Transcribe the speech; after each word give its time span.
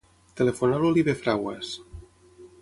Telefona 0.39 0.79
a 0.79 0.83
l'Oliver 0.85 1.15
Fraguas. 1.19 1.75